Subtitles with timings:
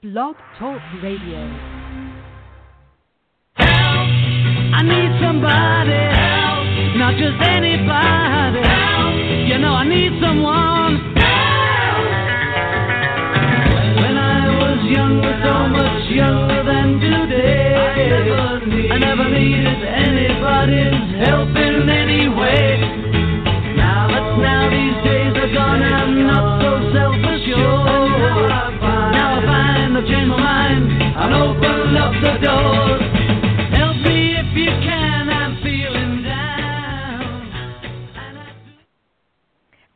[0.00, 1.42] Blog Talk Radio.
[3.56, 3.66] Help!
[3.66, 5.98] I need somebody.
[6.14, 6.62] Help!
[7.02, 8.62] Not just anybody.
[8.62, 9.18] Help!
[9.50, 11.18] You know I need someone.
[11.18, 12.06] Help!
[13.98, 17.74] When I was younger, so much younger than today,
[18.94, 21.88] I never, needed anybody's help in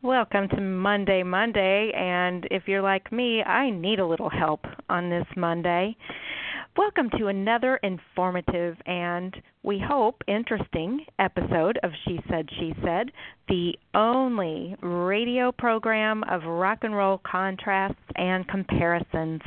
[0.01, 5.09] Welcome to Monday, Monday, and if you're like me, I need a little help on
[5.09, 5.97] this Monday.
[6.75, 13.11] Welcome to another informative and we hope interesting episode of She Said, She Said,
[13.47, 19.41] the only radio program of rock and roll contrasts and comparisons.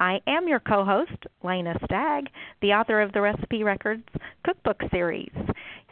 [0.00, 1.12] I am your co host,
[1.44, 2.26] Lanea Stagg,
[2.62, 4.02] the author of the Recipe Records
[4.44, 5.30] cookbook series.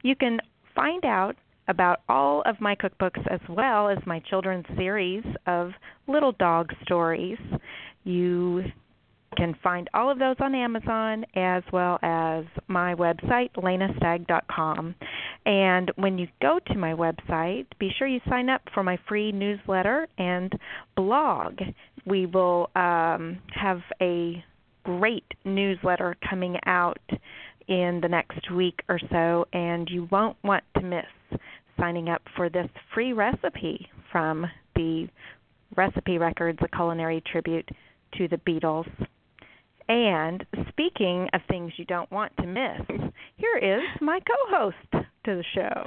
[0.03, 0.39] You can
[0.73, 1.35] find out
[1.67, 5.71] about all of my cookbooks as well as my children's series of
[6.07, 7.39] little dog stories.
[8.05, 8.63] You
[9.35, 14.95] can find all of those on Amazon as well as my website, laneastagg.com.
[15.45, 19.31] And when you go to my website, be sure you sign up for my free
[19.31, 20.51] newsletter and
[20.95, 21.59] blog.
[22.05, 24.43] We will um, have a
[24.83, 26.99] great newsletter coming out
[27.67, 31.39] in the next week or so, and you won't want to miss
[31.77, 35.07] signing up for this free recipe from the
[35.75, 37.67] Recipe Records, a culinary tribute
[38.17, 38.87] to the Beatles.
[39.89, 45.05] And speaking of things you don't want to miss, here is my co host to
[45.25, 45.83] the show.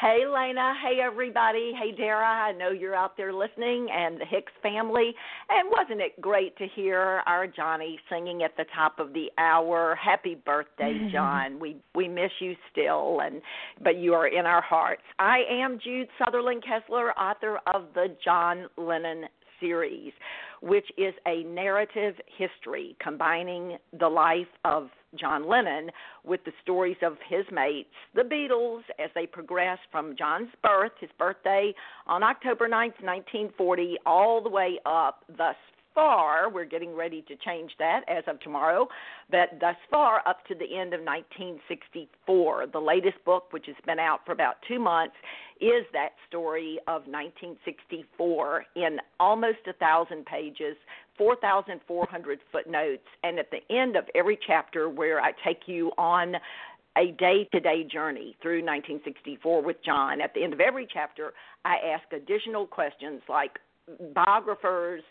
[0.00, 0.72] Hey, Lanea.
[0.82, 1.74] Hey, everybody.
[1.78, 2.24] Hey, Dara.
[2.24, 5.12] I know you're out there listening, and the Hicks family.
[5.50, 9.98] And wasn't it great to hear our Johnny singing at the top of the hour?
[10.02, 11.60] Happy birthday, John.
[11.60, 13.42] we we miss you still, and
[13.84, 15.02] but you are in our hearts.
[15.18, 19.26] I am Jude Southerland Kessler, author of the John Lennon
[19.60, 20.12] series,
[20.60, 25.90] which is a narrative history combining the life of John Lennon
[26.24, 31.10] with the stories of his mates, the Beatles, as they progress from John's birth, his
[31.18, 31.74] birthday
[32.06, 35.56] on October 9th, 1940, all the way up thus
[35.94, 36.50] far.
[36.50, 38.88] We're getting ready to change that as of tomorrow,
[39.30, 42.66] but thus far up to the end of 1964.
[42.72, 45.14] The latest book, which has been out for about two months,
[45.60, 50.76] is that story of 1964 in almost a thousand pages,
[51.18, 56.36] 4,400 footnotes, and at the end of every chapter, where I take you on
[56.96, 60.20] a day to day journey through 1964 with John.
[60.20, 61.32] At the end of every chapter,
[61.64, 63.58] I ask additional questions like
[64.14, 65.02] biographers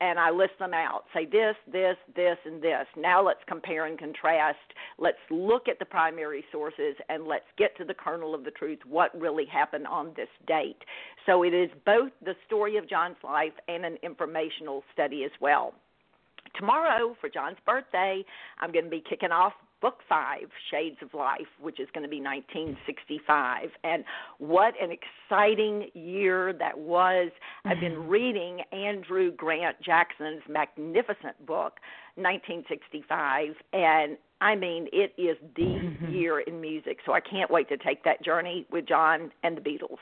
[0.00, 1.04] and I list them out.
[1.12, 2.86] Say this, this, this, and this.
[2.96, 4.58] Now let's compare and contrast.
[4.98, 8.78] Let's look at the primary sources and let's get to the kernel of the truth
[8.86, 10.78] what really happened on this date.
[11.26, 15.74] So it is both the story of John's life and an informational study as well.
[16.56, 18.24] Tomorrow, for John's birthday,
[18.60, 22.08] I'm going to be kicking off book five, Shades of Life, which is going to
[22.08, 23.70] be 1965.
[23.84, 24.04] And
[24.38, 27.30] what an exciting year that was.
[27.64, 28.08] I've been mm-hmm.
[28.08, 31.78] reading Andrew Grant Jackson's magnificent book,
[32.16, 36.12] 1965, and I mean, it is the mm-hmm.
[36.12, 39.60] year in music, so I can't wait to take that journey with John and the
[39.60, 39.98] Beatles.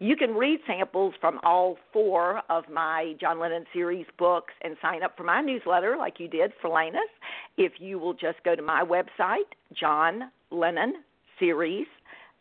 [0.00, 5.02] You can read samples from all four of my John Lennon series books and sign
[5.02, 7.08] up for my newsletter like you did for Lanea's
[7.56, 10.94] if you will just go to my website, John Lennon
[11.38, 11.86] Series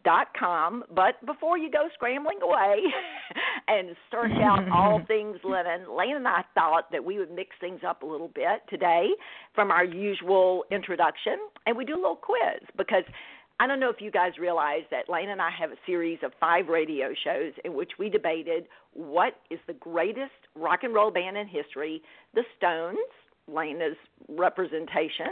[0.06, 0.84] dot com.
[0.94, 2.78] But before you go scrambling away
[3.68, 7.82] and search out all things Lennon, Lane and I thought that we would mix things
[7.86, 9.10] up a little bit today
[9.54, 13.04] from our usual introduction, and we do a little quiz because.
[13.58, 16.34] I don't know if you guys realize that Lane and I have a series of
[16.42, 21.38] five radio shows in which we debated what is the greatest rock and roll band
[21.38, 22.02] in history,
[22.34, 22.98] the Stones,
[23.52, 23.98] Lanea's
[24.28, 25.28] representation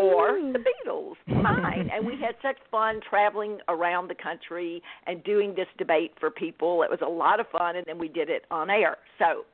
[0.00, 1.90] or the Beatles, mine.
[1.92, 6.82] and we had such fun traveling around the country and doing this debate for people.
[6.82, 8.96] It was a lot of fun, and then we did it on air.
[9.18, 9.44] So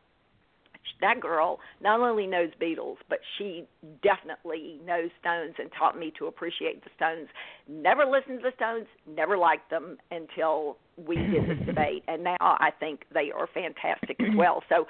[1.01, 3.65] that girl not only knows Beatles, but she
[4.03, 7.29] definitely knows Stones and taught me to appreciate the Stones.
[7.69, 12.37] Never listened to the Stones, never liked them until we did this debate, and now
[12.41, 14.63] I think they are fantastic as well.
[14.69, 14.87] So,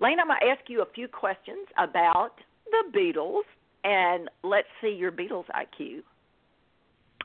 [0.00, 2.32] Lane, I'm going to ask you a few questions about
[2.70, 3.42] the Beatles,
[3.84, 6.02] and let's see your Beatles IQ.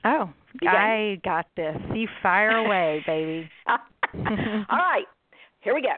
[0.03, 0.29] Oh,
[0.67, 1.75] I got this.
[1.93, 3.49] You fire away, baby.
[3.67, 3.77] All
[4.77, 5.05] right,
[5.61, 5.95] here we go.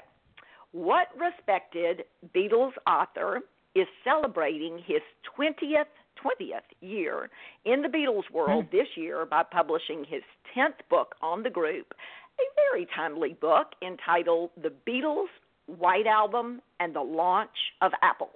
[0.72, 2.04] What respected
[2.34, 3.42] Beatles author
[3.76, 5.02] is celebrating his
[5.38, 5.86] 20th
[6.18, 7.30] 20th year
[7.66, 8.76] in the Beatles world Hmm.
[8.76, 10.24] this year by publishing his
[10.56, 11.94] 10th book on the group,
[12.40, 15.28] a very timely book entitled The Beatles
[15.68, 18.32] White Album and the Launch of Apple.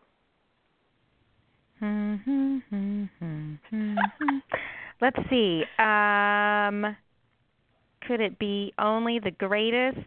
[1.81, 4.37] Mm-hmm, mm-hmm, mm-hmm,
[5.01, 5.63] Let's see.
[5.79, 6.95] Um,
[8.07, 9.97] could it be only the greatest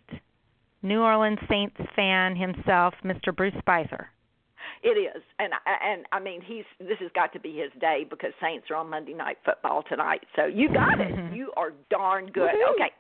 [0.83, 3.35] New Orleans Saints fan himself, Mr.
[3.35, 4.07] Bruce Spizer?
[4.83, 8.33] It is, and and I mean he's this has got to be his day because
[8.41, 10.21] Saints are on Monday Night Football tonight.
[10.37, 11.33] So you got it.
[11.35, 12.51] You are darn good.
[12.51, 12.75] Woohoo.
[12.75, 12.93] Okay,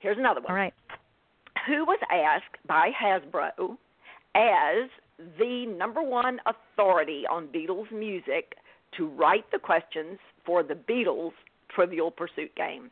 [0.00, 0.50] here's another one.
[0.50, 0.74] All right.
[1.68, 3.76] Who was asked by Hasbro
[4.34, 4.90] as
[5.38, 8.54] the number one authority on Beatles music
[8.96, 11.32] to write the questions for the Beatles
[11.74, 12.90] Trivial Pursuit game?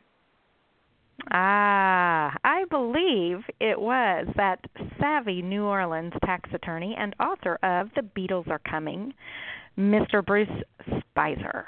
[1.31, 4.59] Ah, I believe it was that
[4.99, 9.13] savvy New Orleans tax attorney and author of The Beatles Are Coming,
[9.77, 10.25] Mr.
[10.25, 10.49] Bruce
[10.89, 11.65] Spizer.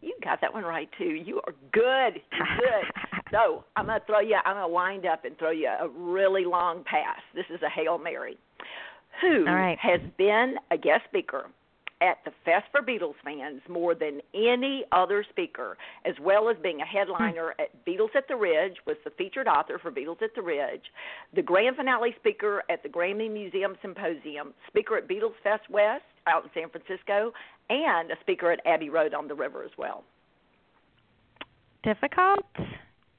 [0.00, 1.04] You got that one right too.
[1.04, 2.22] You are good.
[2.32, 2.92] You're good.
[3.32, 4.36] so I'm gonna throw you.
[4.44, 7.20] I'm gonna wind up and throw you a really long pass.
[7.34, 8.38] This is a hail mary.
[9.20, 9.78] Who right.
[9.78, 11.46] has been a guest speaker
[12.00, 16.80] at the Fest for Beatles fans more than any other speaker, as well as being
[16.80, 17.62] a headliner hmm.
[17.62, 20.84] at Beatles at the Ridge, was the featured author for Beatles at the Ridge,
[21.34, 26.44] the grand finale speaker at the Grammy Museum Symposium, speaker at Beatles Fest West out
[26.44, 27.32] in San Francisco,
[27.70, 30.04] and a speaker at Abbey Road on the River as well.
[31.82, 32.44] Difficult?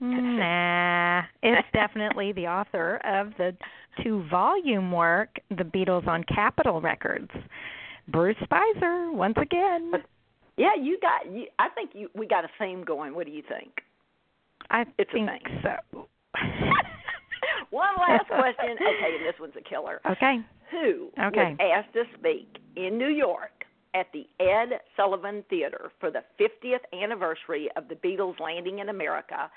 [0.02, 3.56] Nah, it's definitely the author of the
[4.04, 7.30] two volume work, The Beatles on Capitol Records.
[8.07, 9.92] Bruce Spizer, once again.
[10.57, 11.31] Yeah, you got.
[11.31, 12.10] You, I think you.
[12.16, 13.16] We got a theme going.
[13.16, 13.72] What do you think?
[14.69, 16.07] I It's a think so.
[17.69, 18.72] One last question.
[18.74, 20.02] Okay, and this one's a killer.
[20.10, 20.40] Okay.
[20.72, 21.56] Who Okay.
[21.57, 23.52] was asked to speak in New York
[23.95, 29.50] at the Ed Sullivan Theater for the 50th anniversary of the Beatles landing in America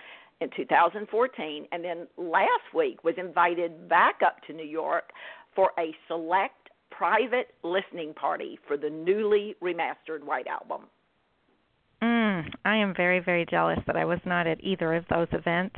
[0.43, 5.11] in 2014, and then last week was invited back up to New York
[5.55, 10.83] for a select private listening party for the newly remastered White Album.
[12.03, 15.77] Mm, I am very, very jealous that I was not at either of those events.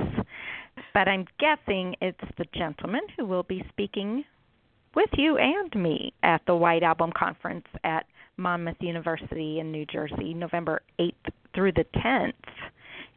[0.93, 4.23] But I'm guessing it's the gentleman who will be speaking
[4.95, 8.05] with you and me at the White Album Conference at
[8.37, 11.13] Monmouth University in New Jersey, November 8th
[11.53, 12.33] through the 10th.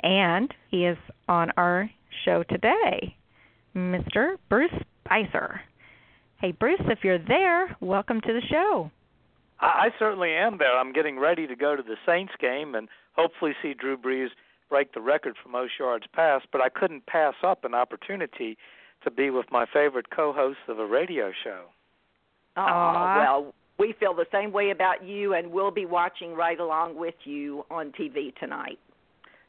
[0.00, 0.99] And he is
[1.29, 1.91] on our
[2.25, 3.17] show today,
[3.75, 4.37] Mr.
[4.49, 4.71] Bruce
[5.06, 5.61] Spizer.
[6.41, 8.91] Hey, Bruce, if you're there, welcome to the show.
[9.61, 10.77] I I certainly am there.
[10.79, 14.29] I'm getting ready to go to the Saints game and hopefully see Drew Brees
[14.69, 18.56] break the record for most yards passed, but I couldn't pass up an opportunity
[19.03, 21.65] to be with my favorite co-host of a radio show.
[22.56, 23.17] Oh, Aw.
[23.19, 27.15] well, we feel the same way about you, and we'll be watching right along with
[27.25, 28.79] you on TV tonight.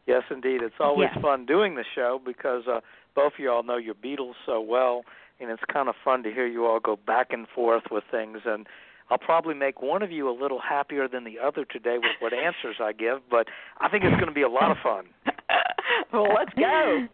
[0.10, 0.64] Yes, indeed.
[0.64, 1.22] It's always Yes.
[1.22, 2.82] fun doing the show because uh,
[3.14, 5.06] both of you all know your Beatles so well,
[5.40, 8.40] and it's kind of fun to hear you all go back and forth with things.
[8.44, 8.66] And
[9.12, 12.34] I'll probably make one of you a little happier than the other today with what
[12.34, 13.50] answers I give, but
[13.80, 15.06] I think it's going to be a lot of fun.
[16.12, 17.08] well, let's go.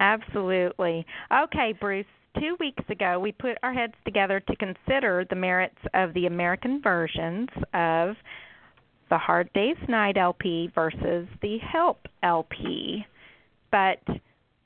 [0.00, 1.04] Absolutely.
[1.30, 2.06] Okay, Bruce.
[2.38, 6.80] Two weeks ago, we put our heads together to consider the merits of the American
[6.80, 8.14] versions of
[9.10, 13.04] the Hard Day's Night LP versus the Help LP.
[13.70, 13.98] But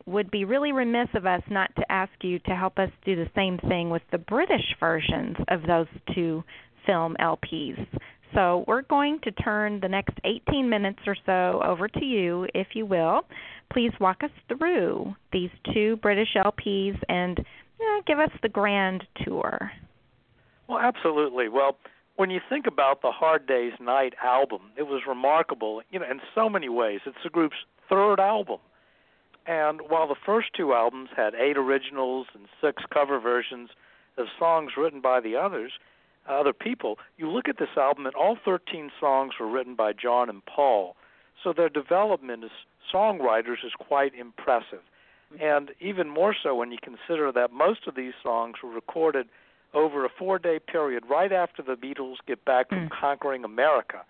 [0.06, 3.30] would be really remiss of us not to ask you to help us do the
[3.34, 6.44] same thing with the British versions of those two
[6.86, 7.86] film LPs.
[8.34, 12.68] So we're going to turn the next 18 minutes or so over to you, if
[12.74, 13.22] you will.
[13.72, 19.70] Please walk us through these two British LPs and eh, give us the grand tour.
[20.68, 21.48] Well, absolutely.
[21.48, 21.76] Well,
[22.16, 26.21] when you think about the Hard Day's Night album, it was remarkable, you know, in
[26.35, 27.00] so many ways.
[27.06, 27.56] It's the group's
[27.88, 28.59] third album.
[29.47, 33.71] And while the first two albums had eight originals and six cover versions
[34.16, 35.73] of songs written by the others,
[36.28, 36.99] other people.
[37.16, 40.97] You look at this album, and all 13 songs were written by John and Paul.
[41.42, 42.50] So their development as
[42.92, 44.80] songwriters is quite impressive.
[45.33, 45.42] Mm-hmm.
[45.44, 49.26] And even more so when you consider that most of these songs were recorded
[49.74, 52.94] over a four day period right after the Beatles get back from hmm.
[53.00, 54.02] conquering America.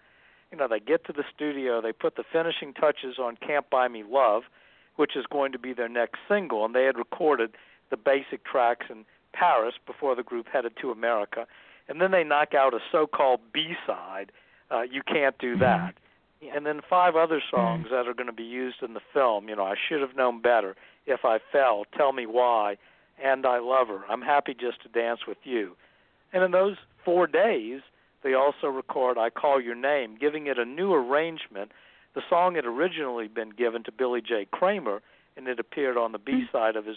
[0.53, 3.89] You know, they get to the studio, they put the finishing touches on Can't Buy
[3.89, 4.45] Me Love,
[4.97, 7.57] which is going to be their next single, and they had recorded
[7.91, 11.47] the basic tracks in Paris before the group headed to America.
[11.89, 14.31] And then they knock out a so called B side,
[14.71, 15.61] uh, You Can't Do hmm.
[15.61, 15.95] That.
[16.41, 16.57] Yeah.
[16.57, 17.57] And then five other hmm.
[17.57, 19.49] songs that are going to be used in the film.
[19.49, 20.77] You know, I should have known better.
[21.07, 22.77] If I fell, tell me why.
[23.23, 24.03] And I love her.
[24.09, 25.77] I'm happy just to dance with you.
[26.33, 27.81] And in those four days,
[28.23, 31.71] they also record I Call Your Name, giving it a new arrangement.
[32.15, 34.47] The song had originally been given to Billy J.
[34.51, 35.01] Kramer,
[35.37, 36.25] and it appeared on the hmm.
[36.25, 36.97] B side of his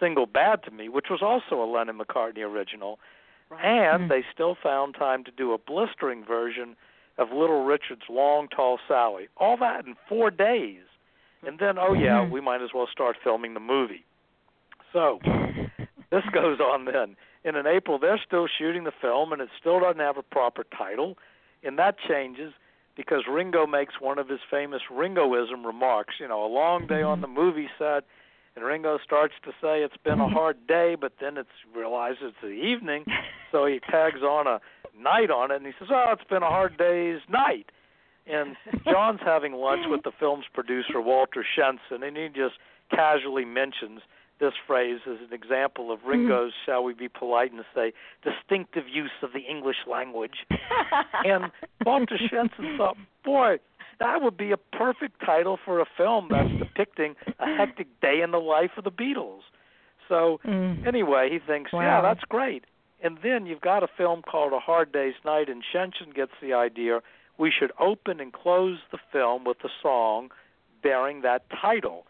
[0.00, 2.98] single Bad to Me, which was also a Lennon McCartney original.
[3.62, 4.08] And hmm.
[4.08, 6.76] they still found time to do a blistering version
[7.18, 9.28] of Little Richard's Long Tall Sally.
[9.36, 10.82] All that in four days.
[11.46, 12.32] And then, oh yeah, hmm.
[12.32, 14.04] we might as well start filming the movie.
[14.92, 15.18] So
[16.10, 17.16] this goes on then.
[17.44, 20.64] And in April, they're still shooting the film, and it still doesn't have a proper
[20.76, 21.16] title.
[21.62, 22.52] And that changes
[22.96, 26.14] because Ringo makes one of his famous Ringoism remarks.
[26.18, 27.34] You know, a long day on mm-hmm.
[27.34, 28.04] the movie set,
[28.56, 30.34] and Ringo starts to say it's been a mm-hmm.
[30.34, 33.04] hard day, but then it's realizes it's the evening,
[33.52, 34.60] so he tags on a
[35.00, 37.70] night on it, and he says, "Oh, it's been a hard day's night."
[38.26, 42.56] And John's having lunch with the film's producer Walter Shenson, and he just
[42.90, 44.00] casually mentions
[44.40, 46.70] this phrase as an example of Ringo's, mm-hmm.
[46.70, 47.92] shall we be polite and say,
[48.22, 50.46] distinctive use of the English language.
[51.24, 51.50] and
[51.84, 53.58] Walter Shenson thought, boy,
[54.00, 58.30] that would be a perfect title for a film that's depicting a hectic day in
[58.30, 59.40] the life of the Beatles.
[60.08, 60.86] So mm.
[60.86, 62.64] anyway, he thinks, yeah, that's great.
[63.02, 66.54] And then you've got a film called A Hard Day's Night, and Shenson gets the
[66.54, 67.00] idea
[67.38, 70.30] we should open and close the film with a song
[70.82, 72.06] bearing that title.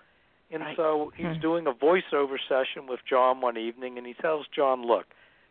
[0.50, 0.76] And Right.
[0.76, 1.40] so he's hmm.
[1.40, 5.06] doing a voiceover session with John one evening, and he tells John, look,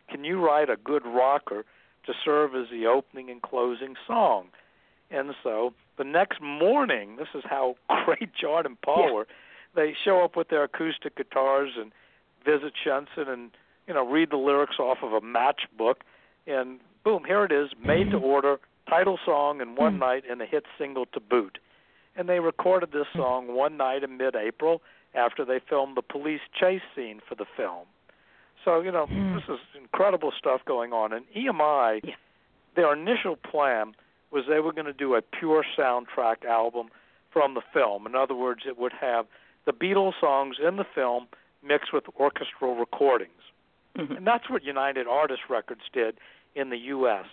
[0.08, 1.64] can you write a good rocker
[2.04, 4.48] to serve as the opening and closing song?
[5.10, 9.12] And so the next morning, this is how great John and Paul Yeah.
[9.12, 9.26] were.
[9.74, 11.92] They show up with their acoustic guitars and
[12.44, 13.50] visit Shenson and
[13.86, 15.96] you know read the lyrics off of a matchbook,
[16.46, 18.24] and boom, here it is, made to mm-hmm.
[18.24, 20.00] order, title song in one hmm.
[20.00, 21.58] night and a hit single to boot.
[22.18, 24.82] And they recorded this song one night in mid-April
[25.14, 27.86] after they filmed the police chase scene for the film.
[28.64, 29.36] So you know hmm.
[29.36, 31.12] this is incredible stuff going on.
[31.12, 32.14] And EMI, Yeah.
[32.74, 33.94] their initial plan
[34.30, 36.90] was they were going to do a pure soundtrack album
[37.30, 38.04] from the film.
[38.04, 39.26] In other words, it would have
[39.64, 41.28] the Beatles songs in the film
[41.62, 43.30] mixed with orchestral recordings.
[43.96, 44.16] Mm-hmm.
[44.16, 46.16] And that's what United Artists Records did
[46.54, 47.26] in the U.S.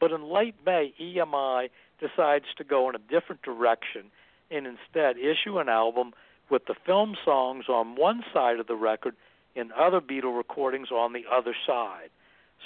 [0.00, 1.70] But in late May, EMI
[2.00, 4.10] decides to go in a different direction
[4.52, 6.12] and instead issue an album
[6.50, 9.14] with the film songs on one side of the record
[9.56, 12.10] and other Beatle recordings on the other side.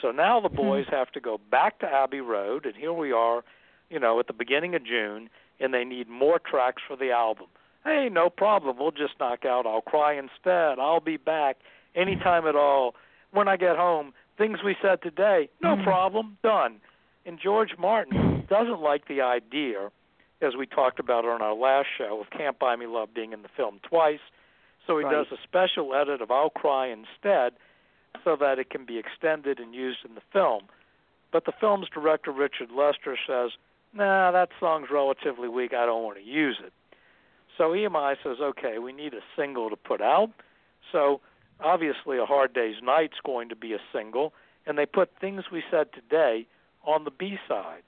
[0.02, 0.56] So now the hmm.
[0.56, 3.42] boys have to go back to Abbey Road, and here we are,
[3.90, 7.46] you know, at the beginning of June, and they need more tracks for the album.
[7.84, 8.76] Hey, no problem.
[8.78, 11.58] We'll just knock out I'll Cry Instead, I'll Be Back,
[11.94, 12.94] anytime at all.
[13.30, 15.84] When I get home, things we said today, no hmm.
[15.84, 16.80] problem, done.
[17.24, 19.90] And George Martin doesn't like the idea,
[20.40, 23.42] as we talked about on our last show, of Can't Buy Me Love being in
[23.42, 24.20] the film twice.
[24.86, 25.12] So he Right.
[25.12, 27.54] does a special edit of I'll Cry Instead
[28.24, 30.68] so that it can be extended and used in the film.
[31.32, 33.52] But the film's director, Richard Lester, says,
[33.92, 35.72] nah, that song's relatively weak.
[35.74, 36.72] I don't want to use it.
[37.56, 40.30] So EMI says, okay, we need a single to put out.
[40.92, 41.20] So
[41.60, 44.32] obviously, A Hard Day's Night's going to be a single,
[44.66, 46.46] and they put Things We Said Today
[46.84, 47.82] on the B side.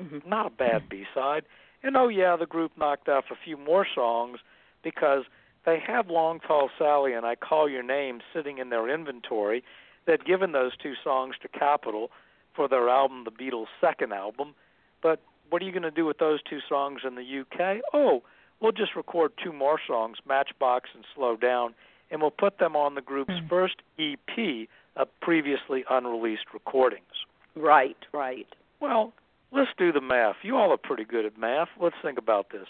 [0.00, 0.28] Mm-hmm.
[0.28, 1.44] Not a bad B side.
[1.82, 4.38] And oh, yeah, the group knocked off a few more songs
[4.82, 5.24] because
[5.64, 9.62] they have Long Tall Sally and I Call Your Name sitting in their inventory.
[10.06, 12.10] They'd given those two songs to Capitol
[12.54, 14.54] for their album, the Beatles' second album.
[15.02, 15.20] But
[15.50, 17.82] what are you going to do with those two songs in the UK?
[17.92, 18.22] Oh,
[18.60, 21.74] we'll just record two more songs, Matchbox and Slow Down,
[22.10, 23.48] and we'll put them on the group's hmm.
[23.48, 27.26] first EP of previously unreleased recordings.
[27.54, 28.46] Right, right.
[28.80, 29.12] Well,
[29.52, 30.36] let's do the math.
[30.42, 31.68] You all are pretty good at math.
[31.80, 32.66] Let's think about this.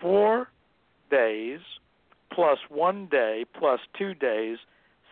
[0.00, 0.48] Four
[1.10, 1.60] days
[2.32, 4.58] plus one day plus two days,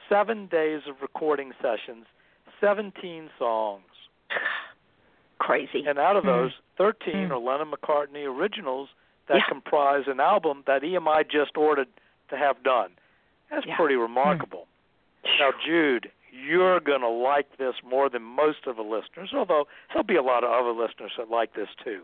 [0.09, 2.07] seven days of recording sessions,
[2.61, 3.83] 17 songs.
[5.39, 5.85] Crazy.
[5.87, 6.31] And out of hmm.
[6.31, 7.33] those, 13 hmm.
[7.33, 8.89] are Lennon McCartney originals
[9.29, 9.45] that Yeah.
[9.49, 11.89] comprise an album that EMI just ordered
[12.31, 12.91] to have done.
[13.51, 13.77] That's Yeah.
[13.77, 14.67] pretty remarkable.
[15.25, 15.39] Hmm.
[15.41, 20.05] Now, Jude, you're going to like this more than most of the listeners, although there'll
[20.07, 22.03] be a lot of other listeners that like this too.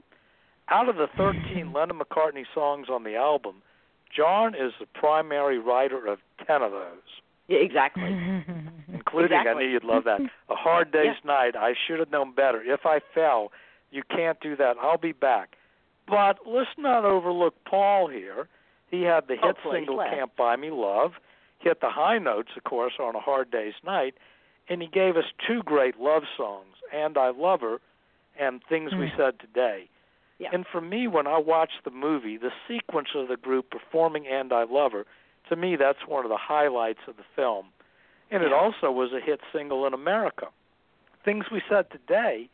[0.71, 3.57] Out of the 13 Lennon McCartney songs on the album,
[4.15, 7.21] John is the primary writer of 10 of those.
[7.49, 8.05] Yeah, exactly.
[8.93, 9.51] Including, exactly.
[9.51, 10.21] I knew you'd love that.
[10.49, 11.27] A Hard Day's Yeah.
[11.33, 12.63] Night, I should have known better.
[12.63, 13.53] If I fell,
[13.91, 14.77] you can't do that.
[14.81, 15.57] I'll be back.
[16.09, 18.49] But let's not overlook Paul here.
[18.91, 20.11] He had the Oh, hit please, single let.
[20.11, 21.13] Can't Buy Me Love,
[21.65, 24.15] hit the high notes, of course, on A Hard Day's Night,
[24.69, 27.81] and he gave us two great love songs, And I Love Her
[28.39, 29.17] and Things We Mm.
[29.17, 29.89] Said Today.
[30.39, 30.51] Yeah.
[30.53, 34.53] And for me, when I watched the movie, the sequence of the group performing And
[34.53, 35.07] I Love Her,
[35.49, 37.67] to me, that's one of the highlights of the film.
[38.31, 40.49] And it also was a hit single in America.
[41.25, 42.49] Things We Said Today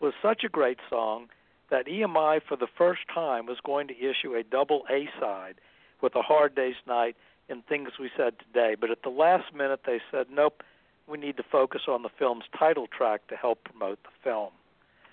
[0.00, 1.28] was such a great song
[1.70, 5.56] that EMI, for the first time, was going to issue a double A side
[6.00, 7.16] with A Hard Day's Night
[7.48, 8.74] and Things We Said Today.
[8.78, 10.62] But at the last minute, they said, nope,
[11.08, 14.50] we need to focus on the film's title track to help promote the film.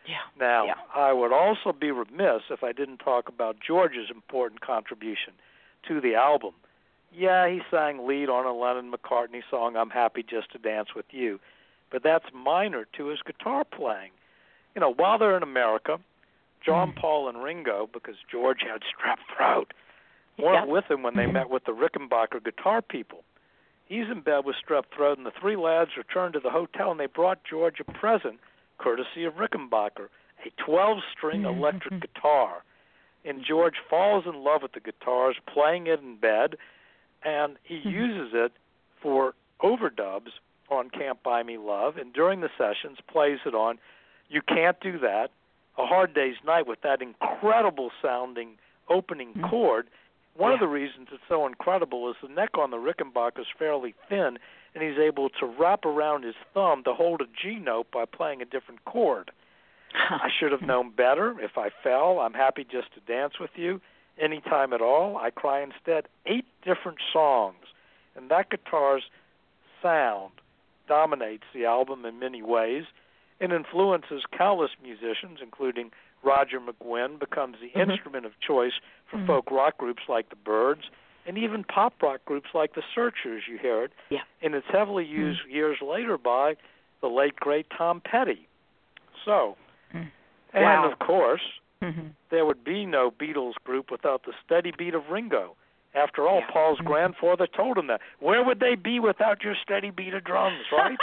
[0.08, 0.18] Yeah.
[0.40, 0.74] Now, Yeah.
[0.96, 5.34] I would also be remiss if I didn't talk about George's important contribution
[5.88, 6.54] to the album.
[7.16, 11.06] Yeah, he sang lead on a Lennon McCartney song, I'm Happy Just to Dance with
[11.12, 11.40] You,
[11.92, 14.10] but that's minor to his guitar playing.
[14.74, 16.00] You know, while they're in America,
[16.66, 16.96] John, Mm.
[16.96, 19.74] Paul, and Ringo, because George had strep throat,
[20.38, 20.72] weren't Yeah.
[20.74, 23.24] with him when they met with the Rickenbacker guitar people.
[23.86, 27.00] He's in bed with strep throat, and the three lads returned to the hotel, and
[27.00, 28.40] they brought George a present,
[28.78, 30.10] courtesy of Rickenbacker,
[30.46, 32.64] a 12-string electric guitar.
[33.26, 36.58] And George falls in love with the guitars, playing it in bed,
[37.24, 38.52] and he uses it
[39.02, 40.32] for overdubs
[40.70, 43.80] on Can't Buy Me Love, and during the sessions plays it on
[44.30, 45.32] You Can't Do That,
[45.78, 48.58] A Hard Day's Night with that incredible sounding
[48.90, 49.50] opening Mhm.
[49.50, 49.88] chord.
[50.36, 53.94] One of the reasons it's so incredible is the neck on the Rickenbacker is fairly
[54.10, 54.40] thin,
[54.74, 58.42] and he's able to wrap around his thumb to hold a G note by playing
[58.42, 59.32] a different chord.
[59.94, 61.36] I should have known better.
[61.40, 63.80] If I fell, I'm happy just to dance with you.
[64.20, 66.08] Anytime at all, I cry instead.
[66.26, 67.66] Eight different songs,
[68.16, 69.04] and that guitar's
[69.82, 70.34] sound
[70.88, 72.84] dominates the album in many ways
[73.40, 75.92] and influences countless musicians, including
[76.24, 77.92] Roger McGuinn, becomes the Mhm.
[77.92, 78.74] instrument of choice
[79.08, 79.28] for Mhm.
[79.28, 80.90] folk rock groups like the Byrds,
[81.26, 83.48] and even pop rock groups like the Searchers.
[83.48, 84.24] You hear it, Yeah.
[84.42, 86.58] and it's heavily used years later by
[87.02, 88.48] the late great Tom Petty.
[89.26, 89.58] So,
[89.94, 90.12] Mm.
[90.54, 92.14] and of course, Mhm.
[92.30, 95.56] there would be no Beatles group without the steady beat of Ringo.
[95.96, 96.50] After all, Yeah.
[96.50, 96.86] Paul's Mhm.
[96.86, 98.02] grandfather told him that.
[98.20, 100.98] Where would they be without your steady beat of drums, right?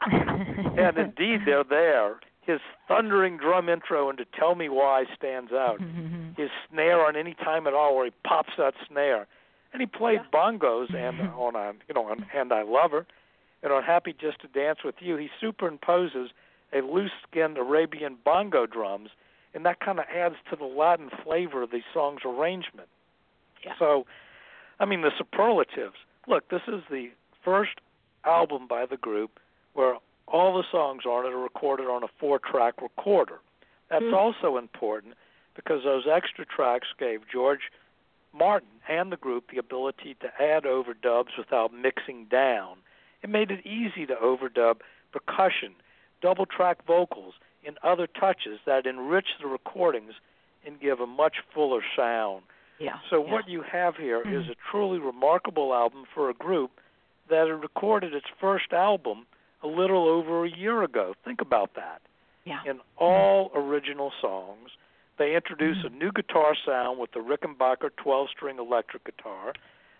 [0.78, 2.20] and indeed, they're there.
[2.46, 5.80] His thundering drum intro into Tell Me Why stands out.
[6.36, 9.26] His snare on any time at all where he pops that snare.
[9.72, 10.30] And he played Yeah.
[10.40, 13.06] bongos and on a, you know, on And I Love Her.
[13.62, 16.28] And on Happy Just to Dance with You, he superimposes
[16.72, 19.10] a loose-skinned Arabian bongo drums,
[19.54, 22.88] and that kind of adds to the Latin flavor of the song's arrangement.
[23.64, 23.72] Yeah.
[23.78, 24.04] So,
[24.80, 25.94] I mean, the superlatives.
[26.26, 27.10] Look, this is the
[27.44, 27.76] first
[28.24, 29.38] album by the group
[29.72, 29.94] where
[30.28, 33.38] all the songs on it are recorded on a four-track recorder.
[33.88, 34.14] That's Hmm.
[34.14, 35.14] also important
[35.54, 37.70] because those extra tracks gave George
[38.32, 42.78] Martin and the group the ability to add overdubs without mixing down.
[43.22, 44.80] It made it easy to overdub
[45.12, 45.74] percussion,
[46.20, 47.34] double track vocals,
[47.64, 50.14] and other touches that enrich the recordings
[50.66, 52.42] and give a much fuller sound.
[52.80, 52.98] yeah.
[53.08, 53.32] So yeah.
[53.32, 54.50] what you have here is Mm.
[54.50, 56.80] a truly remarkable album for a group
[57.28, 59.26] that had recorded its first album
[59.64, 61.14] a little over a year ago.
[61.24, 62.02] Think about that.
[62.44, 62.60] Yeah.
[62.66, 64.70] In all original songs,
[65.16, 65.86] they introduce Mm.
[65.86, 69.54] a new guitar sound with the Rickenbacker 12-string electric guitar.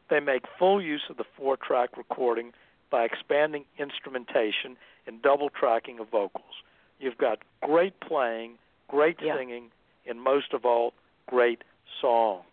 [0.08, 2.52] They make full use of the four-track recording
[2.90, 6.62] by expanding instrumentation and double tracking of vocals.
[7.00, 9.36] You've got great playing, great Yeah.
[9.36, 9.72] singing,
[10.06, 10.92] and most of all,
[11.26, 11.64] great
[12.00, 12.44] songs.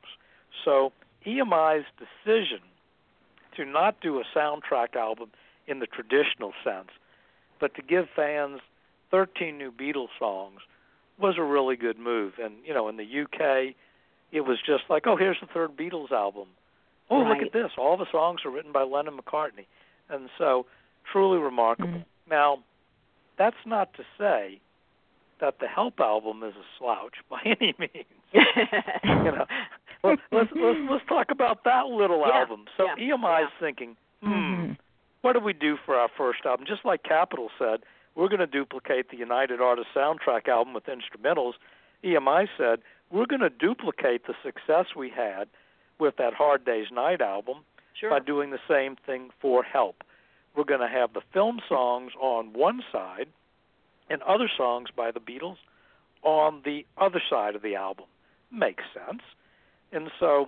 [0.63, 0.93] So
[1.25, 2.61] EMI's decision
[3.53, 5.31] to not do a soundtrack album
[5.71, 6.89] in the traditional sense,
[7.59, 8.59] but to give fans
[9.09, 10.59] 13 new Beatles songs
[11.19, 12.33] was a really good move.
[12.43, 13.73] And you know, in the UK,
[14.31, 16.47] it was just like, oh, here's the third Beatles album.
[17.09, 17.71] Oh, look at this!
[17.77, 19.65] All the songs are written by Lennon McCartney,
[20.09, 20.65] and so
[21.11, 21.89] truly remarkable.
[21.99, 22.05] Mhm.
[22.29, 22.59] Now,
[23.37, 24.61] that's not to say
[25.41, 28.05] that the Help album is a slouch by any means.
[28.33, 29.45] you know,
[30.03, 32.65] Well, let's let's let's talk about that little Yeah, album.
[32.77, 33.45] So yeah, EMI yeah.
[33.47, 34.77] is thinking, hmm, Mhm.
[35.21, 36.65] What do we do for our first album?
[36.67, 37.81] Just like Capitol said,
[38.15, 41.53] we're going to duplicate the United Artists soundtrack album with instrumentals.
[42.03, 42.79] EMI said,
[43.11, 45.47] we're going to duplicate the success we had
[45.99, 47.57] with that Hard Day's Night album
[47.99, 48.09] sure.
[48.09, 50.03] by doing the same thing for Help.
[50.55, 53.27] we're going to have the film songs on one side
[54.09, 55.57] and other songs by the Beatles
[56.23, 58.05] on the other side of the album.
[58.51, 59.21] Makes sense.
[59.91, 60.47] And so,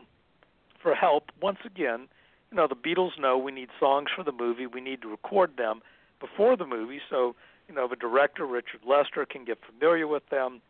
[0.82, 2.08] for help, once again,
[2.54, 4.68] you know, the Beatles know we need songs for the movie.
[4.68, 5.82] We need to record them
[6.20, 7.36] before the movie so,
[7.68, 10.62] you know, the director, Richard Lester, can get familiar with them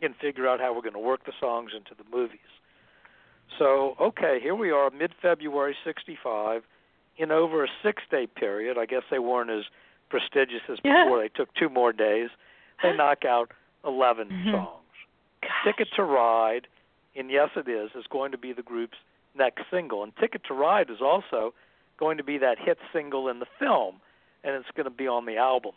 [0.00, 2.38] and figure out how we're going to work the songs into the movies.
[3.58, 6.62] So, okay, here we are, mid February 65,
[7.18, 8.78] in over a six day period.
[8.78, 9.64] I guess they weren't as
[10.08, 11.04] prestigious as Yeah.
[11.04, 11.20] before.
[11.20, 12.30] They took two more days.
[12.82, 13.50] They knock out
[13.84, 14.52] 11 Mhm.
[14.52, 14.84] songs.
[15.42, 15.50] Gosh.
[15.64, 16.66] Ticket to Ride,
[17.16, 18.96] and yes, it is, is going to be the group's
[19.38, 20.02] next single.
[20.02, 21.54] And Ticket to Ride is also
[21.98, 23.96] going to be that hit single in the film,
[24.44, 25.72] and it's going to be on the album.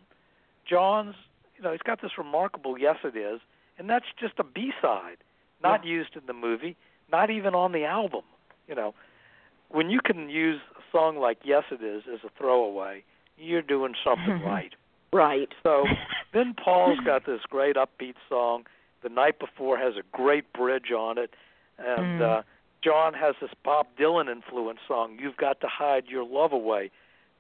[0.70, 1.16] John's,
[1.58, 3.40] you know, he's got this remarkable Yes, it is,
[3.78, 5.18] and that's just a B side,
[5.64, 6.76] not used in the movie,
[7.12, 8.22] not even on the album.
[8.68, 8.94] You know,
[9.70, 13.04] when you can use a song like Yes, it is as a throwaway,
[13.38, 14.74] you're doing something right.
[15.14, 15.50] Right.
[15.64, 15.86] So
[16.34, 18.66] then Paul's got this great upbeat song.
[19.04, 21.32] The night before has a great bridge on it,
[21.80, 22.40] and Mm.
[22.40, 22.42] uh,
[22.84, 25.18] John has this Bob Dylan influenced song.
[25.20, 26.90] You've got to hide your love away,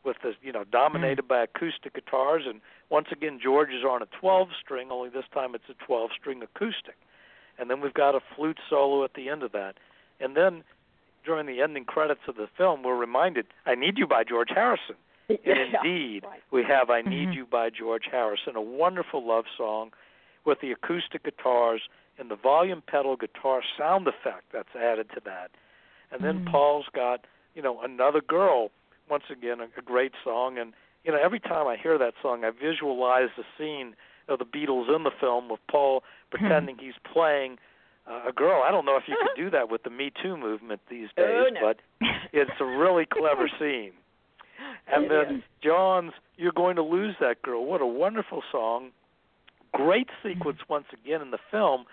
[0.03, 2.43] with this you know dominated by acoustic guitars.
[2.47, 6.11] And once again, George is on a 12 string, only this time it's a 12
[6.19, 6.95] string acoustic.
[7.59, 9.75] And then we've got a flute solo at the end of that.
[10.19, 10.63] And then
[11.23, 14.95] during the ending credits of the film, we're reminded, "I Need You" by George Harrison.
[15.29, 15.39] And
[15.75, 16.41] indeed, Right.
[16.51, 17.35] we have I Need Mhm.
[17.35, 19.93] You by George Harrison, a wonderful love song
[20.45, 21.83] with the acoustic guitars
[22.21, 25.51] and the volume pedal guitar sound effect that's added to that.
[26.11, 26.51] And then Mm.
[26.51, 28.69] Paul's got, you know, Another Girl,
[29.09, 30.57] once again, a, a great song.
[30.57, 30.71] And,
[31.03, 33.95] you know, every time I hear that song, I visualize the scene
[34.29, 37.57] of the Beatles in the film with Paul pretending he's playing
[38.09, 38.61] uh, a girl.
[38.63, 41.45] I don't know if you could do that with the Me Too movement these days,
[41.45, 41.59] Oh, no.
[41.61, 41.79] but
[42.33, 43.91] it's a really clever scene.
[44.87, 45.43] And then.
[45.63, 48.91] John's "You're Going to Lose That Girl." What a wonderful song!
[49.73, 51.85] Great sequence once again in the film,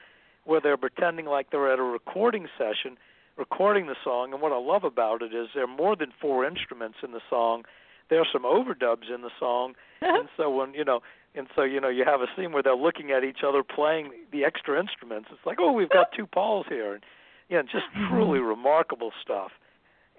[0.49, 2.97] where they're pretending like they're at a recording session,
[3.37, 4.33] recording the song.
[4.33, 7.21] And what I love about it is there are more than four instruments in the
[7.29, 7.65] song.
[8.09, 11.01] There are some overdubs in the song, and so when you know,
[11.35, 14.11] and so you know, you have a scene where they're looking at each other playing
[14.33, 15.29] the extra instruments.
[15.31, 17.05] It's like, oh, we've got two Pauls here, and
[17.51, 18.09] yeah, just mm-hmm.
[18.09, 19.51] truly remarkable stuff.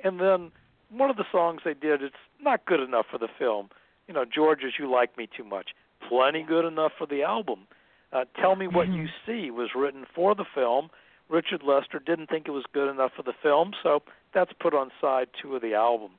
[0.03, 0.51] And then
[0.91, 3.69] one of the songs they did, it's not good enough for the film.
[4.07, 5.69] You know, George's "You Like Me Too Much,"
[6.07, 7.65] plenty good enough for the album.
[8.11, 10.89] Uh, "Tell Me What You See" was written for the film.
[11.29, 14.01] Richard Lester didn't think it was good enough for the film, so
[14.33, 16.11] that's put on side two of the album.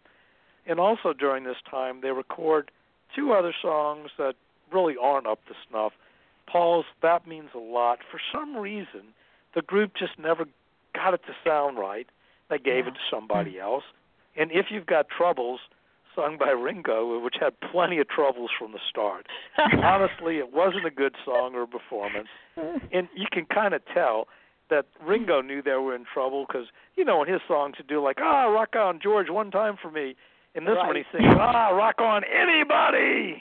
[0.66, 2.70] And also during this time, they record
[3.14, 4.37] two other songs that
[4.72, 5.92] really aren't up to snuff.
[6.46, 9.14] Paul's "That Means a Lot." For some reason,
[9.55, 10.46] the group just never
[10.94, 12.07] got it to sound right.
[12.48, 13.85] They gave it to somebody else.
[14.37, 15.61] And if you've got troubles,
[16.14, 19.26] sung by Ringo, which had plenty of troubles from the start.
[19.82, 22.28] Honestly, it wasn't a good song or performance,
[22.92, 24.26] and you can kind of tell
[24.70, 28.02] that Ringo knew they were in trouble because you know in his songs he'd do
[28.02, 30.14] like ah rock on George one time for me,
[30.54, 33.40] and this one he sings ah rock on anybody.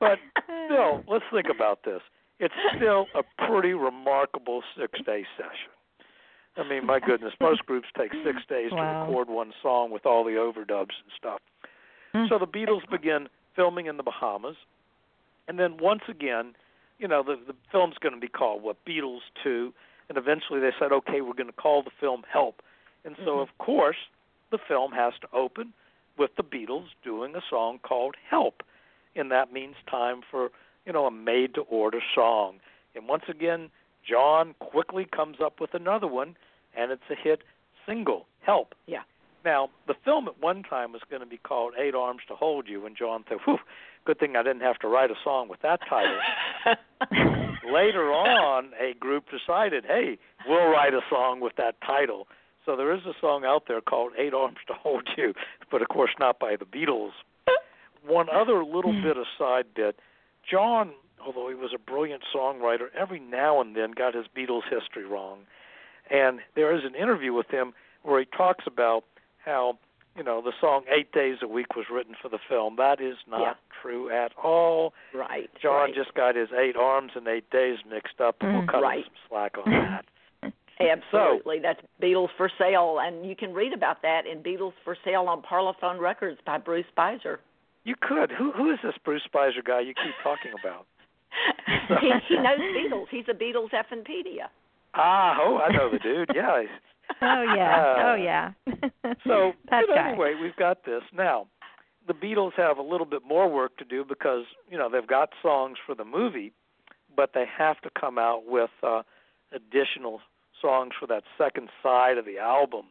[0.00, 0.18] But
[0.66, 2.00] still, let's think about this.
[2.38, 5.70] It's still a pretty remarkable six-day session.
[6.56, 9.04] I mean, my goodness, most groups take six days Wow.
[9.04, 11.40] to record one song with all the overdubs and stuff.
[12.12, 12.24] Hmm.
[12.28, 14.56] So the Beatles begin filming in the Bahamas,
[15.48, 16.54] and then once again,
[16.98, 19.72] you know, the the film's going to be called what Beatles Two,
[20.08, 22.62] and eventually they said, okay, we're going to call the film Help,
[23.04, 23.40] and so mm-hmm.
[23.40, 23.96] of course
[24.50, 25.72] the film has to open
[26.18, 28.62] with the Beatles doing a song called Help,
[29.14, 30.50] and that means time for
[30.84, 32.58] you know a made-to-order song,
[32.94, 33.70] and once again,
[34.10, 36.36] John quickly comes up with another one,
[36.76, 37.42] and it's a hit
[37.86, 38.74] single, Help.
[38.86, 39.02] Yeah.
[39.44, 42.68] Now, the film at one time was going to be called Eight Arms to Hold
[42.68, 43.58] You, and John thought, whew,
[44.04, 46.18] good thing I didn't have to write a song with that title.
[47.72, 52.26] Later on, a group decided, hey, we'll write a song with that title.
[52.66, 55.32] So there is a song out there called Eight Arms to Hold You,
[55.70, 57.12] but of course not by the Beatles.
[58.06, 59.02] One other little hmm.
[59.02, 59.96] bit of side bit
[60.50, 60.92] John,
[61.24, 65.40] although he was a brilliant songwriter, every now and then got his Beatles history wrong.
[66.10, 69.04] And there is an interview with him where he talks about
[69.44, 69.78] how,
[70.16, 72.76] you know, the song Eight Days a Week was written for the film.
[72.76, 73.54] That is not Yeah.
[73.80, 74.92] true at all.
[75.14, 75.48] right.
[75.60, 75.94] John right.
[75.94, 78.68] just got his eight arms and eight days mixed up, and we'll Mm.
[78.68, 79.64] cut him some slack on
[80.42, 80.52] that.
[80.80, 81.58] Absolutely.
[81.58, 85.42] That's Beatles for Sale, and you can read about that in Beatles for Sale on
[85.42, 87.38] Parlophone Records by Bruce Spizer.
[87.84, 88.30] You could.
[88.32, 90.86] Who who is this Bruce Spizer guy you keep talking about?
[92.00, 93.06] he, he knows Beatles.
[93.10, 94.48] He's a Beatles Effenpedia.
[94.94, 96.30] Ah, oh, I know the dude.
[96.34, 96.62] Yeah.
[97.22, 97.76] Oh yeah.
[97.76, 98.52] Uh, oh yeah.
[99.26, 101.48] So that but anyway, we've got this now.
[102.06, 105.30] the Beatles have a little bit more work to do because you know they've got
[105.42, 106.52] songs for the movie,
[107.16, 109.02] but they have to come out with uh,
[109.52, 110.20] additional
[110.60, 112.86] songs for that second side of the album.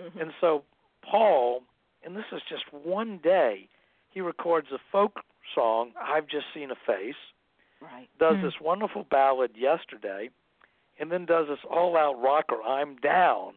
[0.00, 0.18] Mm-hmm.
[0.18, 0.64] And so
[1.08, 1.62] Paul,
[2.04, 3.68] and this is just one day,
[4.10, 5.20] he records a folk
[5.54, 7.14] song, I've Just Seen a Face,
[7.80, 8.08] Right.
[8.18, 8.42] does Hmm.
[8.42, 10.30] this wonderful ballad yesterday,
[10.98, 13.54] and then does this all out rocker, I'm Down,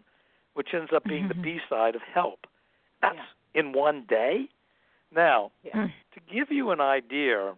[0.54, 1.42] which ends up being the Mhm.
[1.42, 2.46] B side of Help.
[3.02, 3.26] That's Yeah.
[3.56, 4.48] in one day?
[5.12, 5.90] Now, Yeah.
[6.12, 7.58] to give you an idea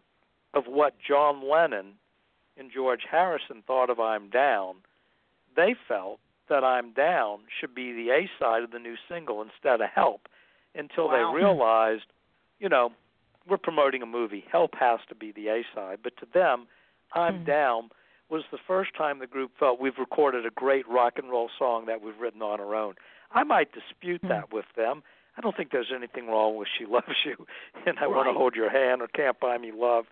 [0.53, 1.99] of what John Lennon
[2.57, 4.83] and George Harrison thought of I'm Down,
[5.55, 9.81] they felt that I'm Down should be the A side of the new single instead
[9.81, 10.29] of Help
[10.75, 11.31] until Wow.
[11.31, 12.05] they realized,
[12.59, 12.93] you know,
[13.49, 14.43] we're promoting a movie.
[14.51, 15.99] Help has to be the A side.
[16.03, 16.67] But to them,
[17.13, 17.43] I'm Hmm.
[17.45, 17.89] Down
[18.29, 21.85] was the first time the group felt we've recorded a great rock and roll song
[21.85, 22.95] that we've written on our own.
[23.31, 24.29] I might dispute Hmm.
[24.29, 25.03] that with them.
[25.37, 27.45] I don't think there's anything wrong with She Loves You
[27.85, 30.05] and I Want to Hold Your Hand or Can't Buy Me Love.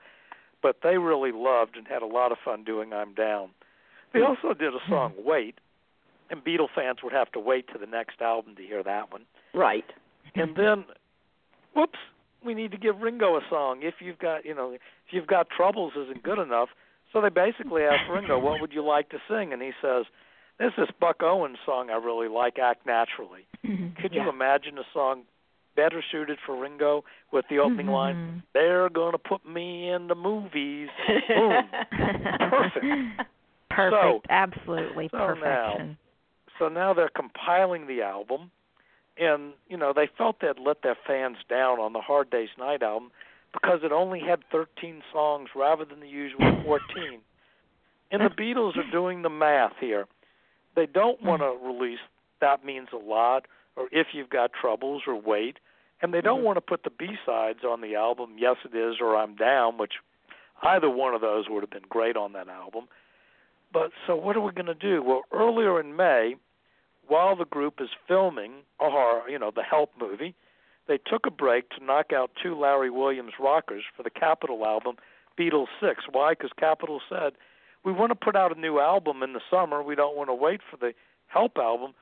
[0.61, 3.49] But they really loved and had a lot of fun doing I'm Down.
[4.13, 5.59] They also did a song, Wait,
[6.29, 9.25] and Beatle fans would have to wait to the next album to hear that one.
[9.53, 9.85] Right.
[10.35, 10.85] And then,
[11.75, 11.97] whoops,
[12.43, 13.79] we need to give Ringo a song.
[13.83, 14.79] If you've got, you know, if
[15.11, 16.69] you've got troubles isn't good enough.
[17.13, 20.05] So they basically asked Ringo, "What would you like to sing?" And he says,
[20.57, 24.29] "There's this Buck Owens song I really like, Act Naturally." Could you Yeah.
[24.29, 25.23] imagine a song
[25.75, 28.37] better suited for Ringo with the opening line, Mm-hmm.
[28.53, 30.89] "They're gonna put me in the movies."
[31.27, 31.69] Boom.
[32.49, 32.85] Perfect.
[33.69, 34.01] Perfect.
[34.01, 35.97] So- Absolutely so now- perfection.
[36.59, 38.51] So now they're compiling the album,
[39.17, 42.83] and you know they felt they'd let their fans down on the Hard Day's Night
[42.83, 43.11] album
[43.53, 47.19] because it only had 13 songs rather than the usual 14.
[48.11, 50.05] And the Beatles are doing the math here.
[50.75, 51.27] They don't hmm.
[51.27, 51.99] want to release
[52.39, 53.45] "That Means a Lot"
[53.75, 55.57] or "If You've Got Troubles" or "Wait,"
[56.01, 56.45] and they don't hmm.
[56.45, 59.93] want to put the B-sides on the album "Yes It Is" or "I'm Down," which
[60.63, 62.87] either one of those would have been great on that album.
[63.73, 65.01] But so what are we going to do?
[65.01, 66.35] Well, earlier in May,
[67.07, 70.35] while the group is filming a horror, you know, the Help movie,
[70.87, 74.95] they took a break to knock out two Larry Williams rockers for the Capitol album,
[75.39, 76.03] Beatles Six.
[76.11, 76.33] Why?
[76.33, 77.33] Because Capitol said
[77.83, 79.81] we want to put out a new album in the summer.
[79.81, 80.93] We don't want to wait for the
[81.27, 81.93] Help album.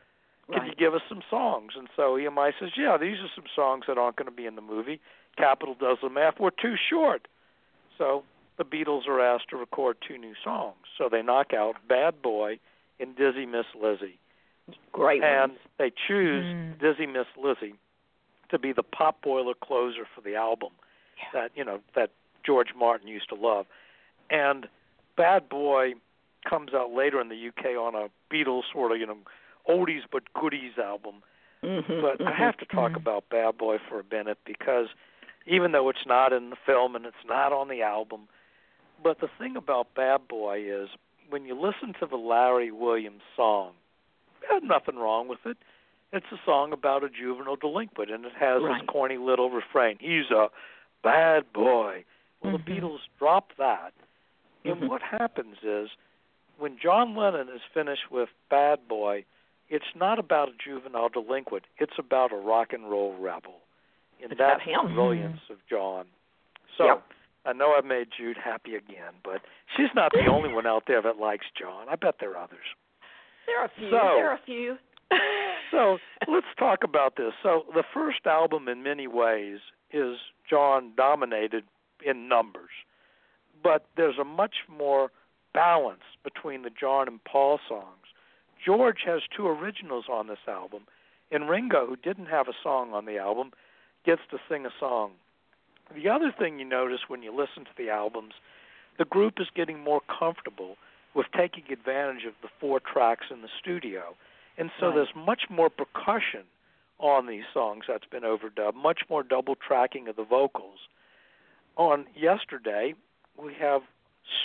[0.51, 1.73] Could you give us some songs?
[1.77, 4.55] And so EMI says, yeah, these are some songs that aren't going to be in
[4.55, 4.99] the movie.
[5.37, 6.39] Capitol does the math.
[6.39, 7.27] We're too short.
[7.99, 8.23] So
[8.57, 10.75] the Beatles are asked to record two new songs.
[10.97, 12.57] So they knock out Bad Boy
[12.99, 14.17] and Dizzy Miss Lizzy.
[14.91, 15.61] Great And ones.
[15.77, 16.79] they choose Mm.
[16.79, 17.75] Dizzy Miss Lizzy
[18.49, 20.71] to be the pop boiler closer for the album
[21.17, 21.29] Yeah.
[21.33, 22.11] that, you know, that
[22.43, 23.65] George Martin used to love.
[24.29, 24.67] And
[25.15, 25.93] Bad Boy
[26.45, 29.17] comes out later in the UK on a Beatles sort of, you know,
[29.67, 31.21] oldies but goodies album.
[31.61, 32.35] Mhm, But I mhm.
[32.35, 32.97] have to talk Mhm.
[32.97, 34.89] about Bad Boy for a minute because
[35.45, 38.27] even though it's not in the film and it's not on the album,
[39.03, 40.89] but the thing about Bad Boy is
[41.29, 43.75] when you listen to the Larry Williams song,
[44.49, 45.57] there's nothing wrong with it.
[46.11, 48.81] It's a song about a juvenile delinquent and it has Right.
[48.81, 49.97] this corny little refrain.
[49.99, 50.49] He's a
[51.03, 52.03] bad boy.
[52.41, 52.65] Well, Mhm.
[52.65, 53.93] the Beatles dropped that.
[54.65, 54.89] And Mhm.
[54.89, 55.91] what happens is
[56.57, 59.25] when John Lennon is finished with Bad Boy,
[59.69, 61.65] it's not about a juvenile delinquent.
[61.77, 63.61] It's about a rock and roll rebel.
[64.21, 66.07] And It's that's the brilliance of John.
[66.75, 67.03] So Yep.
[67.45, 69.41] I know I've made Jude happy again, but
[69.75, 71.87] she's not the only one out there that likes John.
[71.87, 72.65] I bet there are others.
[73.49, 73.89] There are a few.
[73.89, 74.77] So- there are a few.
[75.71, 77.31] So let's talk about this.
[77.43, 79.59] So the first album, in many ways,
[79.93, 80.17] is
[80.49, 81.63] John dominated
[82.03, 82.71] in numbers,
[83.61, 85.11] but there's a much more
[85.53, 88.07] balance between the John and Paul songs.
[88.65, 90.83] George has two originals on this album,
[91.31, 93.51] and Ringo, who didn't have a song on the album,
[94.05, 95.11] gets to sing a song.
[95.95, 98.33] The other thing you notice when you listen to the albums,
[98.97, 100.77] the group is getting more comfortable
[101.13, 104.15] with taking advantage of the four tracks in the studio.
[104.57, 104.95] And so Right.
[104.95, 106.45] there's much more percussion
[106.99, 110.87] on these songs that's been overdubbed, much more double tracking of the vocals.
[111.77, 112.93] On yesterday,
[113.37, 113.83] we have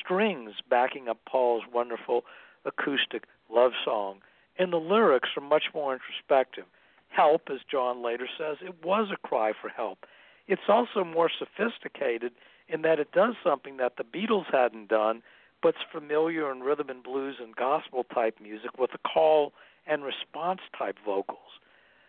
[0.00, 2.24] strings backing up Paul's wonderful
[2.64, 4.22] acoustic love song,
[4.57, 6.64] and the lyrics are much more introspective.
[7.09, 10.07] Help, as John later says, it was a cry for help.
[10.46, 12.33] It's also more sophisticated
[12.68, 15.22] in that it does something that the Beatles hadn't done,
[15.64, 19.53] but's familiar in rhythm and blues and gospel type music with a call
[19.87, 21.38] and response type vocals.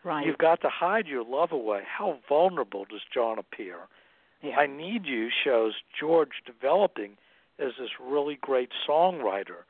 [0.03, 0.25] right.
[0.25, 1.81] You've got to hide your love away.
[1.87, 3.77] How vulnerable does John appear?
[4.43, 4.57] yeah.
[4.57, 7.11] I Need You shows George developing
[7.57, 9.63] as this really great songwriter.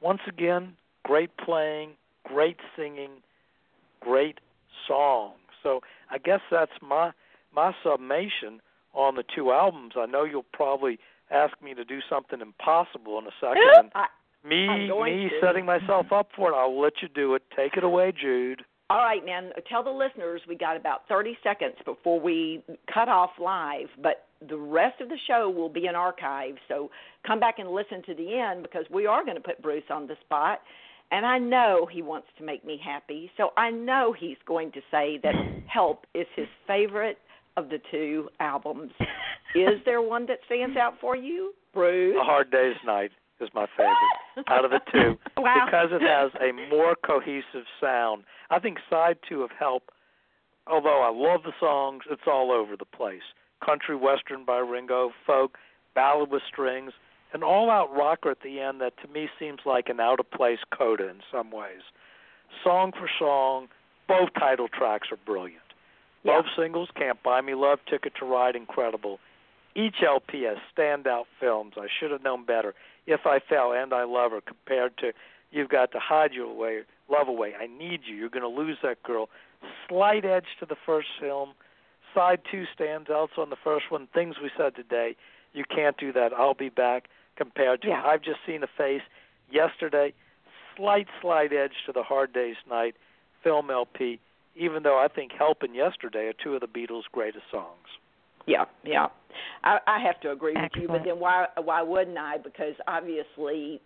[0.00, 1.90] Once again, great playing,
[2.24, 3.10] great singing,
[4.00, 4.38] great
[4.86, 5.32] song.
[5.62, 7.10] So I guess that's my
[7.52, 8.60] my summation
[8.94, 9.94] on the two albums.
[9.96, 10.98] I know you'll probably
[11.30, 13.90] ask me to do something impossible in a second.
[13.94, 14.06] I,
[14.42, 15.40] me me to.
[15.42, 16.54] setting myself up for it.
[16.54, 17.42] I'll let you do it.
[17.54, 18.62] Take it away, Jude.
[18.88, 19.50] All right, man.
[19.68, 24.56] Tell the listeners we got about 30 seconds before we cut off live, but the
[24.56, 26.54] rest of the show will be in archive.
[26.66, 26.90] So
[27.26, 30.06] come back and listen to the end because we are going to put Bruce on
[30.06, 30.60] the spot.
[31.12, 33.30] And I know he wants to make me happy.
[33.36, 35.34] So I know he's going to say that
[35.72, 37.18] Help is his favorite
[37.56, 38.92] of the two albums.
[39.54, 42.16] is there one that stands out for you, Bruce?
[42.20, 43.10] A Hard Day's Night
[43.40, 45.62] is my favorite out of the two Wow.
[45.66, 48.24] because it has a more cohesive sound.
[48.50, 49.90] I think side two of Help,
[50.66, 53.22] although I love the songs, it's all over the place.
[53.64, 55.56] Country western by Ringo, folk,
[55.94, 56.92] ballad with strings,
[57.32, 61.20] an all-out rocker at the end that to me seems like an out-of-place coda in
[61.30, 61.82] some ways.
[62.64, 63.68] Song for song,
[64.08, 65.62] both title tracks are brilliant.
[66.22, 66.40] Yeah.
[66.40, 69.18] Both singles, Can't Buy Me Love, Ticket to Ride, incredible.
[69.74, 71.74] Each LP has standout films.
[71.76, 72.74] I should have known better.
[73.06, 75.12] If I Fell and I Love Her compared to
[75.50, 76.80] You've Got to Hide Your Away,
[77.10, 79.28] Love Away, I Need You, You're Going to Lose That Girl.
[79.88, 81.50] Slight edge to the first film.
[82.14, 84.08] Side two stands out So on the first one.
[84.12, 85.16] Things We Said Today,
[85.52, 88.02] You Can't Do That, I'll Be Back compared to Yeah.
[88.04, 89.02] I've Just Seen a Face
[89.50, 90.12] yesterday.
[90.76, 92.96] Slight, slight edge to the Hard Day's Night
[93.42, 94.20] film LP,
[94.56, 97.86] even though I think Help and Yesterday are two of the Beatles' greatest songs.
[98.46, 99.06] Yeah, yeah.
[99.62, 102.38] I, I have to agree with you, but then why why wouldn't I?
[102.38, 103.80] Because obviously,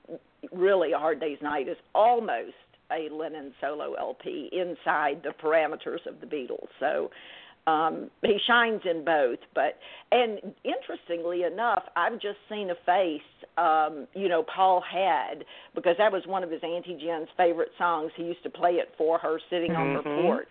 [0.52, 2.54] really, A Hard Day's Night is almost
[2.90, 6.68] a Lennon solo LP inside the parameters of the Beatles.
[6.80, 7.10] So
[7.66, 9.78] um he shines in both but
[10.12, 13.22] and interestingly enough i've just seen a face
[13.56, 18.10] um you know paul had because that was one of his auntie jen's favorite songs
[18.16, 20.22] he used to play it for her sitting on her Mhm.
[20.22, 20.48] porch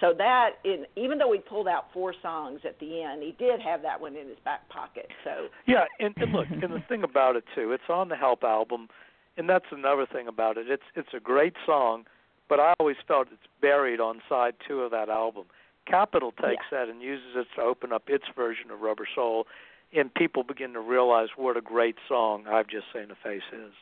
[0.00, 3.60] so that in even though he pulled out four songs at the end he did
[3.60, 7.02] have that one in his back pocket so Yeah, and, and look, and the thing
[7.02, 8.88] about it too, it's on the Help album,
[9.36, 10.68] and that's another thing about it.
[10.70, 12.04] It's it's a great song,
[12.48, 15.44] but I always felt it's buried on side two of that album.
[15.86, 19.46] Capitol takes that and uses it to open up its version of Rubber Soul,
[19.94, 23.72] and people begin to realize what a great song I've Just Seen a Face is.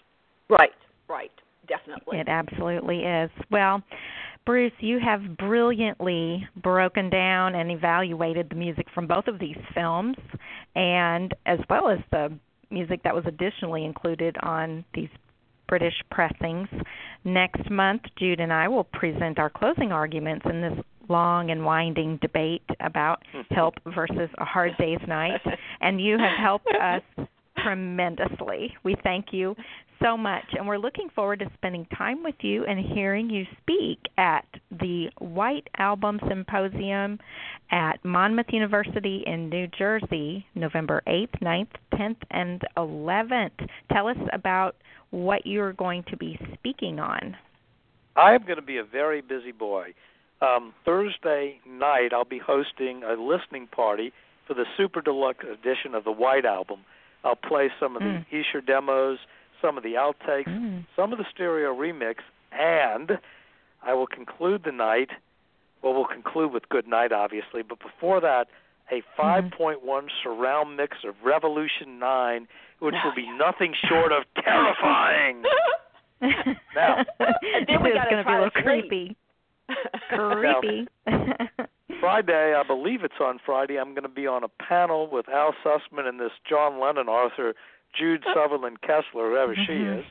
[0.48, 0.70] right
[1.08, 1.32] right
[1.66, 3.30] definitely It absolutely is.
[3.50, 3.82] Well,
[4.44, 10.16] Bruce, you have brilliantly broken down and evaluated the music from both of these films,
[10.74, 12.30] and as well as the
[12.70, 15.08] music that was additionally included on these
[15.66, 16.68] British pressings.
[17.24, 22.18] Next month, Jude and I will present our closing arguments in this long and winding
[22.20, 25.40] debate about help versus a hard day's night,
[25.80, 27.02] and you have helped us
[27.62, 28.74] tremendously.
[28.82, 29.54] We thank you
[30.02, 33.98] so much, and we're looking forward to spending time with you and hearing you speak
[34.18, 37.18] at the White Album Symposium
[37.70, 43.68] at Monmouth University in New Jersey, November 8th, 9th, 10th, and 11th.
[43.92, 44.76] Tell us about
[45.10, 47.36] what you're going to be speaking on.
[48.16, 49.94] I am going to be a very busy boy.
[50.40, 54.12] Um, Thursday night, I'll be hosting a listening party
[54.46, 56.80] for the super deluxe edition of the White Album.
[57.24, 58.26] I'll play some of the Mm.
[58.30, 59.18] Esher demos,
[59.62, 60.84] some of the outtakes, Mm.
[60.94, 62.16] some of the stereo remix,
[62.52, 63.18] and
[63.82, 65.10] I will conclude the night.
[65.80, 68.48] Well, we'll conclude with Good Night, obviously, but before that,
[68.90, 72.46] a 5.1 surround mix of Revolution 9,
[72.80, 75.42] which will be nothing short of terrifying.
[76.20, 78.88] Now- then we gotta going to be a try little to sleep.
[78.88, 79.16] creepy.
[80.10, 80.86] Creepy.
[82.00, 85.54] Friday, I believe it's on Friday, I'm going to be on a panel with Al
[85.64, 87.54] Sussman and this John Lennon author,
[87.98, 90.04] Jude Southerland Kessler, whoever she is.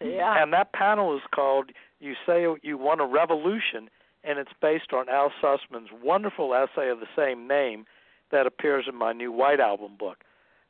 [0.00, 3.88] yeah And that panel is called You Say You Want a Revolution,
[4.24, 7.86] and it's based on Al Sussman's wonderful essay of the same name
[8.32, 10.18] that appears in my new White Album book.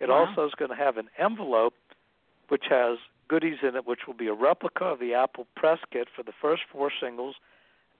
[0.00, 0.26] It Wow.
[0.26, 1.74] also is going to have an envelope
[2.48, 2.98] which has
[3.28, 6.32] goodies in it, which will be a replica of the Apple press kit for the
[6.32, 7.36] first four singles,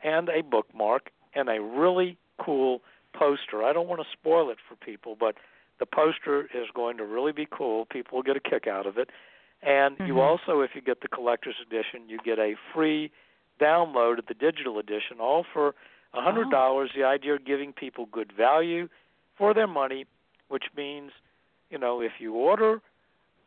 [0.03, 2.80] and a bookmark, and a really cool
[3.12, 3.62] poster.
[3.64, 5.36] I don't want to spoil it for people, but
[5.78, 7.86] the poster is going to really be cool.
[7.86, 9.11] People will get a kick out of it.
[9.62, 10.22] And you Mhm.
[10.22, 13.11] also, if you get the collector's edition, you get a free
[13.59, 15.74] download of the digital edition, all for
[16.14, 16.92] a hundred dollars.
[16.94, 18.88] The idea of giving people good value
[19.36, 20.07] for their money,
[20.48, 21.12] which means,
[21.68, 22.80] you know, if you order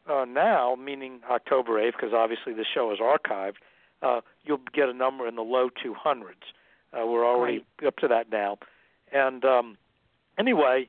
[0.08, 3.56] uh, now, meaning October eighth, because obviously the show is archived,
[4.04, 6.41] uh, you'll get a number in the low two hundreds.
[6.93, 8.58] Uh, we're already up to that now,
[9.12, 9.78] and um,
[10.38, 10.88] anyway,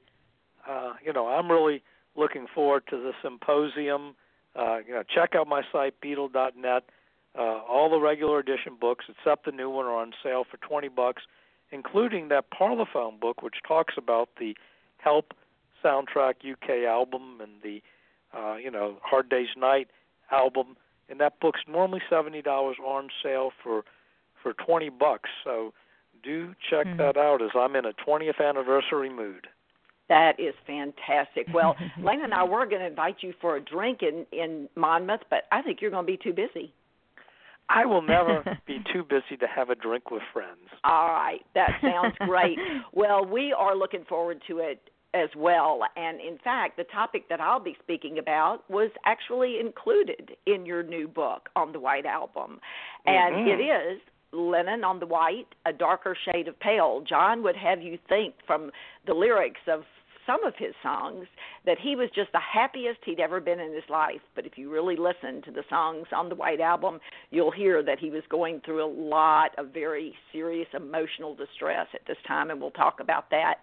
[0.68, 1.82] uh, you know, I'm really
[2.16, 4.14] looking forward to the symposium.
[4.56, 6.84] Uh, you know, check out my site beatle.net.
[7.36, 10.88] Uh, all the regular edition books, except the new one, are on sale for twenty
[10.88, 11.22] bucks,
[11.72, 14.54] including that Parlophone book, which talks about the
[14.98, 15.34] Help
[15.84, 17.82] soundtrack UK album and the
[18.36, 19.88] uh, you know Hard Day's Night
[20.30, 20.76] album.
[21.08, 23.84] And that book's normally seventy dollars on sale for
[24.42, 25.30] for twenty bucks.
[25.42, 25.72] So
[26.22, 26.96] do check Hmm.
[26.98, 29.48] that out as I'm in a 20th anniversary mood.
[30.08, 31.46] That is fantastic.
[31.52, 35.22] Well, Lanea and I were going to invite you for a drink in in Monmouth,
[35.30, 36.72] but I think you're going to be too busy.
[37.68, 40.68] I will never be too busy to have a drink with friends.
[40.84, 42.58] All right, that sounds great.
[42.92, 44.80] well, we are looking forward to it
[45.14, 45.80] as well.
[45.96, 50.82] And in fact, the topic that I'll be speaking about was actually included in your
[50.82, 52.60] new book on the White Album.
[53.06, 53.46] And Mhm.
[53.48, 54.00] it is
[54.32, 57.00] Lennon on the White, a darker shade of pale.
[57.02, 58.72] John would have you think from
[59.04, 59.86] the lyrics of
[60.26, 61.26] some of his songs
[61.64, 64.22] that he was just the happiest he'd ever been in his life.
[64.34, 67.00] But if you really listen to the songs on the White Album,
[67.30, 72.06] you'll hear that he was going through a lot of very serious emotional distress at
[72.06, 73.60] this time, and we'll talk about that.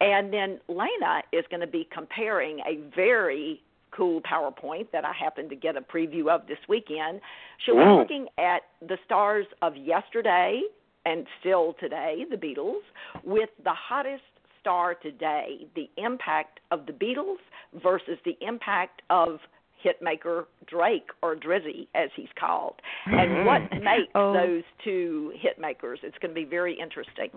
[0.00, 3.62] And then Lanea is going to be comparing a very
[3.92, 7.20] cool PowerPoint that I happened to get a preview of this weekend.
[7.64, 7.98] She'll be Ooh.
[7.98, 10.62] looking at the stars of yesterday
[11.04, 12.80] and still today, the Beatles,
[13.24, 14.22] with the hottest
[14.60, 17.38] star today, the impact of the Beatles
[17.82, 19.40] versus the impact of
[19.84, 22.76] hitmaker Drake or Drizzy as he's called.
[23.06, 23.84] And what mm-hmm.
[23.84, 24.32] makes Oh.
[24.32, 25.96] those two hitmakers.
[26.02, 27.30] It's going to be very interesting.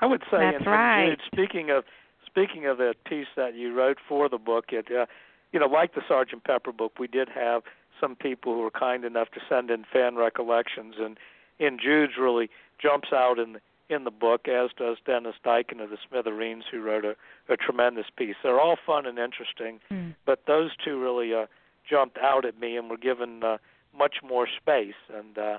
[0.00, 1.02] I would say, That's and, right.
[1.08, 1.84] and Jude, speaking of
[2.26, 5.06] speaking of that piece that you wrote for the book, it uh,
[5.52, 7.62] you know, like the Sergeant Pepper book, we did have
[8.00, 11.16] some people who were kind enough to send in fan recollections, and
[11.60, 12.50] and Jude's really
[12.82, 16.80] jumps out in the, in the book, as does Dennis Diken of the Smithereens, who
[16.82, 17.14] wrote a,
[17.48, 18.34] a tremendous piece.
[18.42, 20.10] They're all fun and interesting, Hmm.
[20.26, 21.46] but those two really uh,
[21.88, 23.58] jumped out at me and were given uh,
[23.96, 24.94] much more space.
[25.14, 25.58] And uh,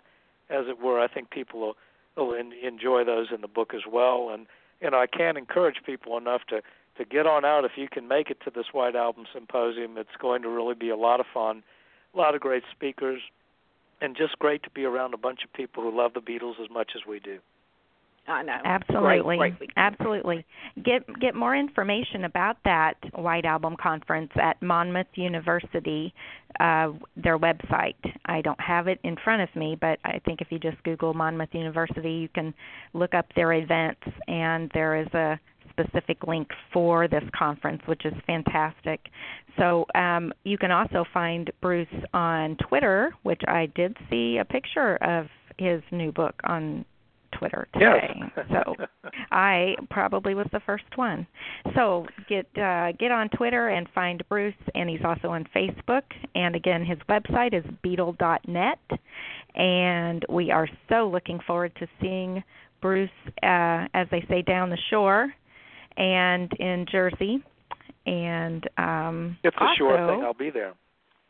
[0.50, 1.78] as it were, I think people
[2.16, 4.30] will, en- enjoy those in the book as well.
[4.34, 4.48] And
[4.82, 6.62] you know, I can't encourage people enough to
[6.98, 9.98] to get on out if you can make it to this White Album Symposium.
[9.98, 11.62] It's going to really be a lot of fun,
[12.14, 13.22] a lot of great speakers,
[14.00, 16.70] and just great to be around a bunch of people who love the Beatles as
[16.70, 17.40] much as we do.
[18.28, 18.58] I know.
[18.64, 19.38] Absolutely.
[19.38, 19.70] Great, great.
[19.78, 20.46] Absolutely.
[20.84, 26.14] Get get more information about that White Album conference at Monmouth University,
[26.60, 27.96] uh, their website.
[28.26, 31.14] I don't have it in front of me, but I think if you just Google
[31.14, 32.54] Monmouth University, you can
[32.94, 38.14] look up their events, and there is a specific link for this conference, which is
[38.26, 39.02] fantastic.
[39.58, 44.96] So um, you can also find Bruce on Twitter, which I did see a picture
[44.98, 46.86] of his new book on
[47.38, 48.22] Twitter today.
[48.38, 48.46] Yes.
[48.50, 48.76] so
[49.32, 51.28] I probably was the first one.
[51.76, 56.04] So get uh, get on Twitter and find Bruce, and he's also on Facebook.
[56.36, 58.80] And again, his website is beatle.net.
[59.56, 62.44] And we are so looking forward to seeing
[62.82, 63.10] Bruce,
[63.42, 65.34] uh, as they say, down the shore
[65.98, 67.42] and in Jersey.
[68.06, 70.24] And um, It's a sure thing.
[70.24, 70.74] I'll be there.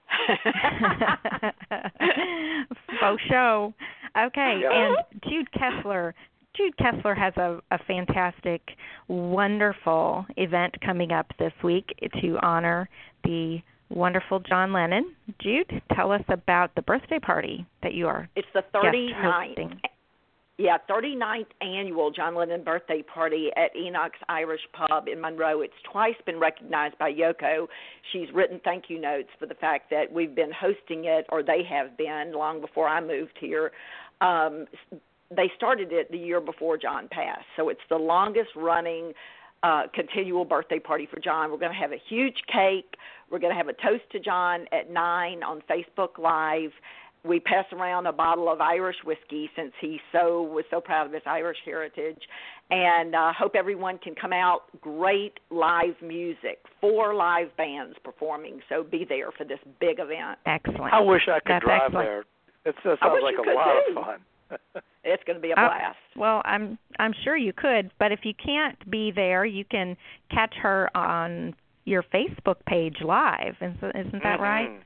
[2.99, 3.73] Faux show.
[4.17, 4.97] Okay, and
[5.27, 6.13] Jude Kessler.
[6.55, 8.61] Jude Kessler has a, a fantastic,
[9.09, 12.87] wonderful event coming up this week to honor
[13.25, 13.59] the
[13.89, 15.15] wonderful John Lennon.
[15.41, 19.81] Jude, tell us about the birthday party that you are It's the guest 39th hosting.
[20.57, 25.59] Yeah, 39th annual John Lennon birthday party at Enoch's Irish Pub in Monroe.
[25.59, 27.67] It's twice been recognized by Yoko.
[28.13, 31.61] She's written thank you notes for the fact that we've been hosting it, or they
[31.69, 33.73] have been, long before I moved here.
[34.21, 34.65] Um,
[35.35, 39.13] they started it the year before John passed, so it's the longest running
[39.63, 41.51] uh, continual birthday party for John.
[41.51, 42.95] We're going to have a huge cake.
[43.31, 46.71] We're going to have a toast to John at 9 on Facebook Live
[47.25, 51.13] we pass around a bottle of Irish whiskey since he so was so proud of
[51.13, 52.21] his Irish heritage,
[52.69, 54.63] and uh, hope everyone can come out.
[54.81, 58.59] Great live music, four live bands performing.
[58.69, 60.39] So be there for this big event.
[60.45, 60.93] Excellent.
[60.93, 62.07] I wish I could That's drive excellent.
[62.07, 62.23] there.
[62.65, 63.97] It sounds like a lot too.
[63.97, 64.19] of fun.
[65.07, 65.97] It's going to be a Oh, blast.
[66.15, 69.95] Well, I'm I'm sure you could, but if you can't be there, you can
[70.31, 71.53] catch her on
[71.85, 73.55] your Facebook page live.
[73.61, 74.69] Isn't, isn't that right?
[74.71, 74.79] Mhm.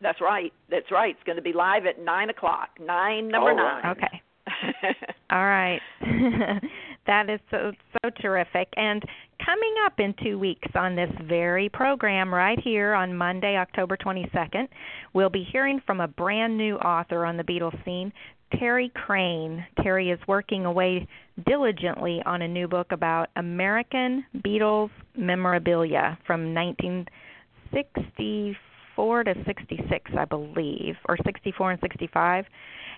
[0.00, 0.52] That's right.
[0.70, 1.10] That's right.
[1.14, 2.70] It's going to be live at nine o'clock.
[2.80, 3.84] Nine number All right.
[3.84, 3.96] nine.
[3.96, 4.22] Okay.
[5.30, 5.80] All right.
[7.08, 8.68] that is so so terrific.
[8.76, 9.02] And
[9.44, 14.68] coming up in 2 weeks on this very program right here on Monday, October 22nd,
[15.14, 18.12] we'll be hearing from a brand new author on the Beatles scene,
[18.58, 19.66] Terry Crane.
[19.82, 21.08] Terry is working away
[21.46, 30.96] diligently on a new book about American Beatles memorabilia from 1964 to 66, I believe,
[31.08, 32.46] or 64 and 65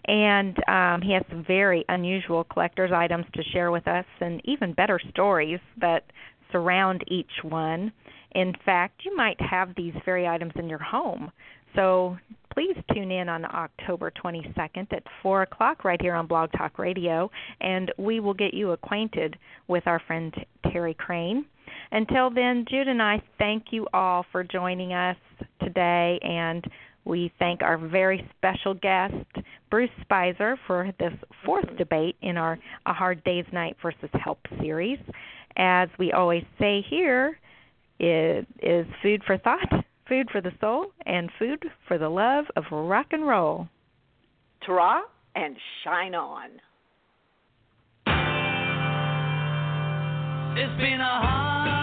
[0.07, 4.73] and um, he has some very unusual collector's items to share with us and even
[4.73, 6.05] better stories that
[6.53, 7.93] surround each one.
[8.33, 11.31] In fact, you might have these very items in your home.
[11.75, 12.17] So
[12.53, 17.31] please tune in on October 22nd at 4 o'clock right here on Blog Talk Radio,
[17.61, 19.37] and we will get you acquainted
[19.69, 20.35] with our friend
[20.73, 21.45] Terry Crane.
[21.93, 25.17] Until then, Jude and I thank you all for joining us
[25.63, 26.65] today, and
[27.05, 29.15] we thank our very special guest,
[29.71, 31.13] Bruce Spizer, for this
[31.45, 31.77] fourth mm-hmm.
[31.77, 34.99] debate in our A Hard Day's Night versus Help series.
[35.57, 37.39] As we always say here,
[37.99, 42.65] it is food for thought, food for the soul, and food for the love of
[42.71, 43.69] rock and roll.
[44.65, 45.03] Ta-ra
[45.35, 46.51] and shine on.
[50.57, 51.80] It's been a hard